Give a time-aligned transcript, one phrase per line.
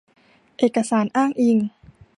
[0.57, 1.57] เอกสารอ้างอิง